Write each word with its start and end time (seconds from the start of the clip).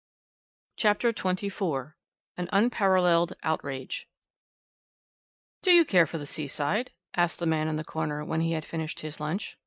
CHAPTER 0.77 1.13
XXIV 1.13 1.93
AN 2.35 2.49
UNPARALLELED 2.51 3.33
OUTRAGE 3.43 4.07
"Do 5.61 5.69
you 5.71 5.85
care 5.85 6.07
for 6.07 6.17
the 6.17 6.25
seaside?" 6.25 6.89
asked 7.15 7.37
the 7.37 7.45
man 7.45 7.67
in 7.67 7.75
the 7.75 7.83
corner 7.83 8.25
when 8.25 8.41
he 8.41 8.53
had 8.53 8.65
finished 8.65 9.01
his 9.01 9.19
lunch. 9.19 9.59